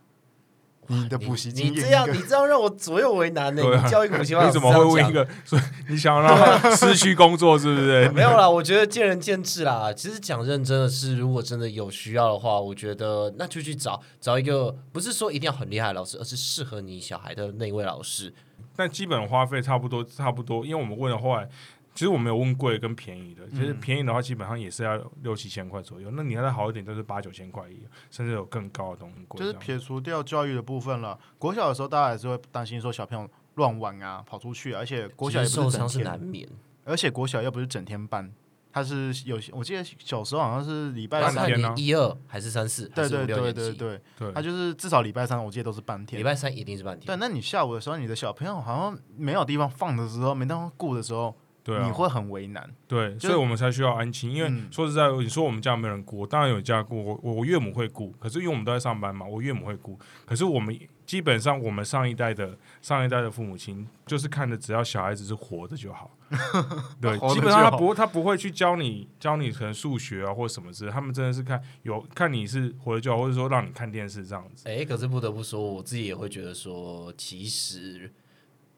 [0.87, 3.61] 你的补习经验你这样你这样让我左右为难呢。
[3.83, 5.27] 你教一个补习班，你怎么会问一个？
[5.43, 8.09] 所以 你想要让他失去工作，是不是？
[8.15, 9.91] 没有啦，我觉得见仁见智啦。
[9.93, 18.33] 其实讲认真的是，如果真的有需要的话，我觉得那就去找找一个，不是说一定要很厉害的老师，而是适合你小孩的那一位老师。
[18.75, 21.49] 但基本花费差不多，差不多，因为我们问了后来，
[21.97, 27.63] 其实我没有问贵跟便宜的，其实便宜的话基本上也是要六七千块左右，那你要再好一点，都是八九千块
[28.11, 29.39] 甚至有更高的东西贵。
[29.39, 31.17] 就是撇除掉教育的部分了。
[31.39, 36.47] 国小的时候，大家还是会担心说小朋友乱玩啊，跑出去啊，而且国小也其实受伤是不是整天难免。
[36.85, 38.31] 而且国小又不是整天办，
[38.71, 43.51] 他是有些我记得小时候好像是礼拜三，半天啊一二还是三四，对对对？
[43.51, 46.19] 对对，对它就是至少礼拜三我记得都是半天。
[46.19, 47.19] 礼拜三一定是半天对，天。
[47.19, 51.35] 那你下午的时候，你的小朋友好像没有地方放的时候，没地方顾的时候，
[51.67, 52.65] 对啊，你会很为难。
[52.87, 54.31] 对，就所以我们才需要安亲。
[54.31, 59.99] 因为嗯说实在，你说我们家没有人顾，当然有家顾，我我岳母会顾，可是因为我们都在上班嘛，我岳母会顾。
[60.25, 66.09] 可是我们基本上，我们上一代的上一代的父母亲，就是看着只要小孩子是活着就好。
[67.01, 74.69] 对，活着基本上他不他不会去教你教你可能数学啊或什么之类，他们真的是看有看你是活着就好，或者说让你看电视这样子。
[74.69, 78.09] 哎、可是不得不说，我自己也会觉得说，其实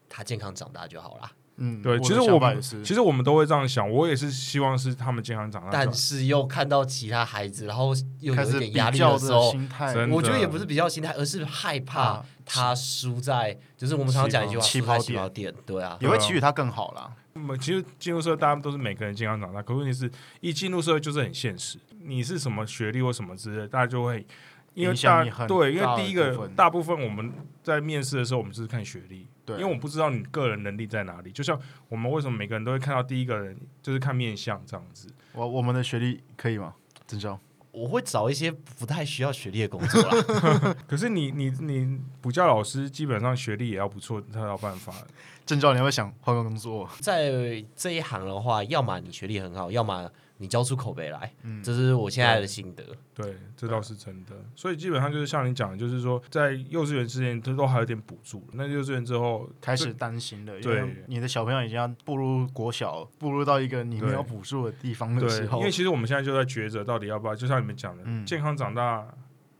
[0.08, 1.30] 他健康长大就好啦。
[1.62, 5.68] 嗯，对，其实我们其实我们都会这样想，我也是希望是他们健康长大。
[5.70, 15.54] 但是又看到其他孩子，然后又开始比有一点压力较的的时候，心态，真的我觉得也不是比较心态，而是害怕啊他输在，就是我们常常讲一句话，起跑起跑点。
[15.66, 17.12] 对啊，也会期许他更好啦。
[17.34, 24.26] 我们其实进入社会，大家都是每个人健康长大，可问题是，一进入社会就是很现实，你是什么学历或什么之类，大家就会
[24.74, 31.30] 因为大影响你很对，因为第一个大部分我们在面试的时候，我们就是看学历，对因为我不知道你个人能力在哪里。
[31.32, 31.58] 就像
[31.88, 36.74] 我们为什么每个人都会看到第一个人就是看面相这样子，我我们的学历可以吗？
[37.06, 37.38] 真教
[37.72, 40.76] 我会找一些不太需要学历的工作啦。
[40.88, 44.92] 可是你你你补教老师基本上学历也要不错，才有办法。
[45.46, 47.30] 郑教你会想换个工作，在
[47.74, 50.08] 这一行的话，要么你学历很好，要么
[50.40, 51.30] 你交出口碑来。
[51.42, 52.82] 嗯这是我现在的心得。
[53.14, 54.32] 对，这倒是真的。
[54.56, 69.06] 所以基本上就是像你讲的，就是说在幼稚园之前都都还有点补助，那幼稚园之后开始担心了，因对为你的小朋友已经要步入国小，步入到一个你没有补助的地方的时，候因为，其实我们现在就在抉择，到底要不要，就像你们讲的，嗯健康长大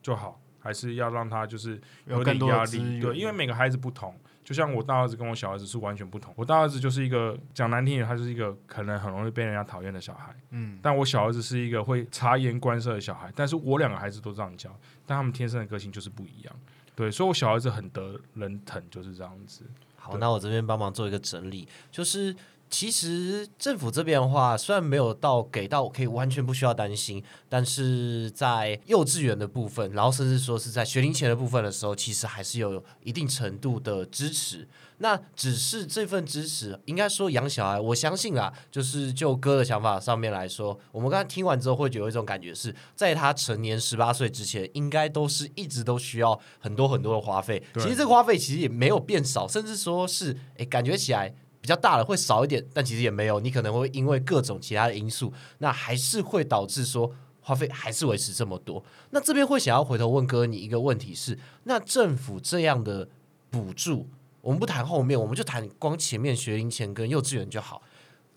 [0.01, 3.01] 就好，还是要让他就是有更多的资源力？
[3.03, 4.15] 对，因为每个孩子不同。
[4.51, 14.69] 就像我大儿子跟我小儿子是完全不同，我大儿子就是一个讲难听点，他就是一个可能很容易被人家讨厌的小孩，嗯，但我小儿子是一个会察言观色的小孩，但是我两个孩子都这样教，
[15.07, 16.53] 但他们天生的个性就是不一样，
[16.97, 19.65] 对，所以我小儿子很得人疼，就是这样子。
[19.95, 22.35] 好，那我这边帮忙做一个整理，就是
[22.71, 34.69] 其实政府这边的话，虽然没有到给到我可以完全不需要担心，但是在幼稚园的部分，然后甚至说是在学龄前的部分的时候，其实还是有一定程度的支持。
[35.03, 47.63] 那只是这份支持，应该说养小孩，我相信啦，就是就哥的想法上面来说，我们刚才听完之后，会有一种感觉是在他成年十八岁之前，应该都是一直都需要很多很多的花费。
[47.77, 57.13] 其实这个花费其实也没有变少，甚至说是诶感觉起来比较大了会少一点，但其实也没有，你可能会因为各种其他的因素，那还是会导致说。
[57.43, 63.09] 花费还是维持这么多，那这边会想要回头问哥你一个问题是：那政府这样的
[63.49, 64.07] 补助，
[64.43, 67.81] 我们不谈后面，我们就谈光前面学龄前跟幼稚园就好。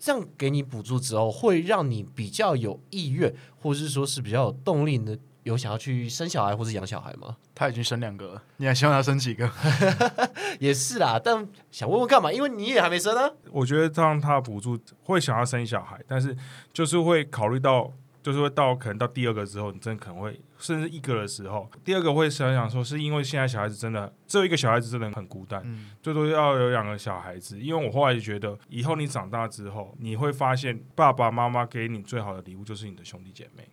[0.00, 7.36] 这样给你补助之后，会让你比较有意愿，或者是说是比较有动力的，有想要去生小孩或是养小孩吗？
[7.54, 9.48] 他已经生两个了，你还希望他生几个？
[10.58, 12.32] 也是啦，但想问问干嘛？
[12.32, 13.30] 因为你也还没生啊。
[13.50, 16.36] 我觉得这样他的补助会想要生小孩，但是
[16.72, 27.60] 就是会考虑到，就是会到可能到第二个之后，你真的可能会甚至一个的时候，第二个会想想说，是因为现在小孩子真的只有一个小孩子真的很孤单，嗯，最多要有两个小孩子。
[27.60, 33.68] 因为我后来就觉得，以后你长大之后，你会发现爸爸妈妈给你最好的礼物就是你的兄弟姐妹。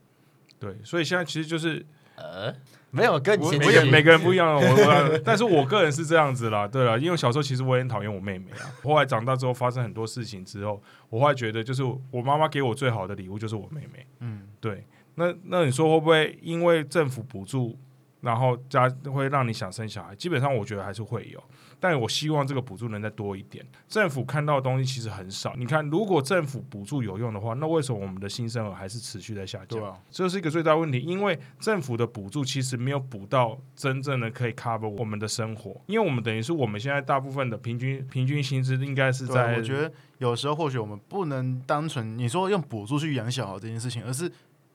[0.62, 1.84] 对，所以现在其实就是
[2.16, 2.54] 呃，
[2.92, 17.76] 没有跟你我也每个人不一样，我我， 但是我个人是这样子啦，对了，因为小时候其实我也很讨厌我妹妹啊，后来长大之后发生很多事情之后，我后来觉得就是我妈妈给我最好的礼物就是我妹妹，嗯，对，那那你说会不会因为政府补助，
[18.22, 20.16] 然后家会让你想生小孩？
[20.16, 21.44] 基本上我觉得还是会有，
[21.80, 23.66] 但我希望这个补助能再多一点。
[23.88, 29.80] 政府看到的东西其实很少，你看，如果政府补助有用的话，那为什么我们的新生儿还是持续在下降？
[29.80, 44.32] 对啊，这是一个最大问题，因为政府的补助其实没有补到真正的可以 cover 我们的生活，因为我们等于是我们现在大部分的平均平均薪资应该是在，我觉得有时候或许我们不能单纯你说用补助去养小孩这件事情，而是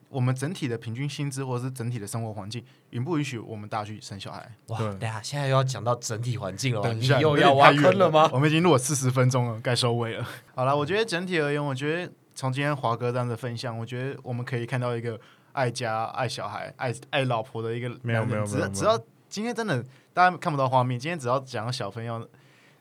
[0.08, 4.50] 我们整体的平均薪资或者是整体的生活环境允不允许我们大家去生小孩？
[4.68, 6.88] 哇，对等一下现在又要讲到整体环境了吗？
[6.88, 8.30] 等一下，你又要挖坑了吗？
[8.32, 10.26] 我们已经录了四十分钟了，该收尾了。
[10.54, 15.18] 好了，我觉得整体而言，我觉得从今天华哥这样的分享，我觉得我们可以看到一个
[15.52, 19.84] 爱家、爱小孩、爱爱老婆的一个没有男人没有没有没有只要只要今天真的
[20.14, 22.28] 大家看不到画面，今天只要讲到小朋友，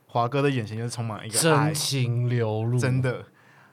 [0.06, 3.26] 华哥的眼神就是充满一个爱真，情流露，真的。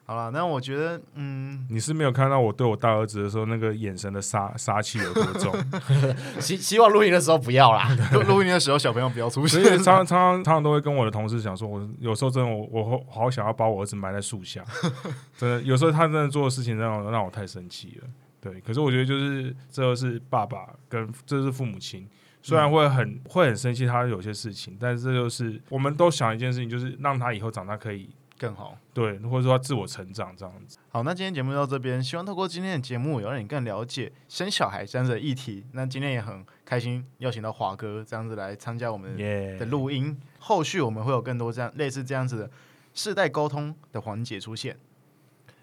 [0.04, 5.54] 好了，那我觉得，嗯，你是没有看到我对我大儿子的时候那个眼神的杀杀气有多重，
[6.40, 7.88] 希希望录音的时候不要啦。
[8.12, 9.78] 录录音的时候小朋友不要出所现以。
[9.78, 14.64] 常常常常常常都会跟我的同事讲说，我有时候真的我我好想要把我儿子埋在树下，
[15.38, 18.08] 真的有时候他真的做的事情让我让我太生气了。
[18.40, 22.04] 对，可是我觉得就是这就是爸爸跟这是父母亲，
[22.42, 28.10] 虽然会很、会很生气他有些事情，但是这就是我们都想一件事情，就是让他以后长大可以
[28.42, 28.76] 更好。
[28.92, 30.76] 对，或者说他自我成长这样子。
[30.88, 35.64] 好，那今天节目到这边，希望透过今天的节目，有让你更了解生小孩这样子的议题。
[35.74, 42.50] 那今天也很开心邀请到华哥这样子来参加我们、的录音，后续我们会有更多这样类似这样子的
[42.92, 44.76] 世代沟通的环节出现。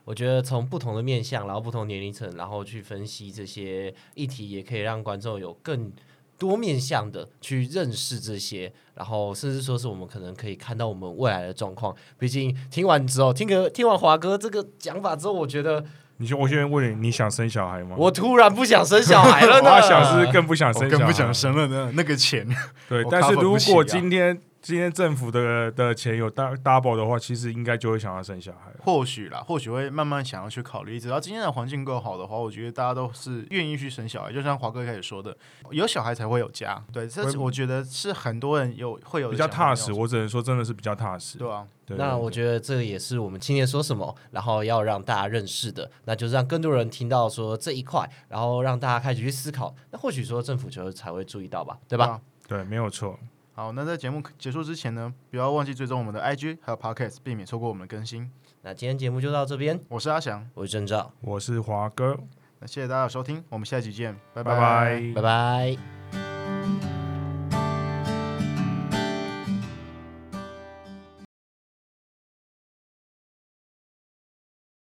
[0.06, 5.92] 我觉得从不同的面向，然后不同年龄层，然后去分析这些议题，也可以让观众有更
[6.40, 11.94] 多面向的去认识这些，然后甚至说是我们可能可以看到我们未来的状况。
[12.18, 15.84] 毕竟听完之后，听个听完华哥这个讲法之后，我觉得
[16.18, 17.96] 你先，我先问你，你想生小孩吗？
[17.98, 19.76] 我突然不想生小孩了我呢。
[19.76, 22.48] 我想是更不想生小孩，更不想生了呢，那个钱。
[22.88, 28.72] 对， 但是如果今天今天政府的的钱有 dou- double 的话，其实应该就会想要生小孩。
[28.84, 31.00] 或许啦，或许会慢慢想要去考虑。
[31.00, 34.34] 只要今天的环境够好的话，我觉得大家都是愿意去生小孩。
[34.34, 35.36] 就像华哥开始说的，
[35.72, 36.84] 有小孩才会有家。
[36.92, 41.38] 对，这是我觉得是很多人有会有比较踏实，我只能说真的是比较踏实。
[41.38, 52.06] 对啊，对那我觉得这个也是我们青年说什么，然后要让大家认识的，那就是让更多人听到说这一块，然后让大家开始去思考，那或许说政府就才会注意到吧，对吧？
[52.06, 53.18] 啊对，没有错。
[53.60, 58.32] 好，那在节目结束之前呢，不要忘记追踪我们的 IG 还有 Podcast，避免错过我们的更新。
[58.62, 62.18] 那今天节目就到这边，我是阿翔，我是郑照，我是华哥，
[62.60, 65.99] 那谢谢大家的收听，我们下期见，拜拜拜拜拜。